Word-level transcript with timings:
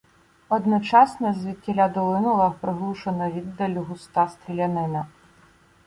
Одночасно 0.49 1.33
звідтіля 1.33 1.89
долинула 1.89 2.49
приглушена 2.61 3.31
віддаллю 3.31 3.83
густа 3.89 4.27
стрілянина. 4.27 5.05